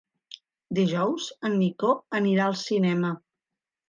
[0.77, 1.91] Dijous en Nico
[2.21, 3.13] anirà al cinema.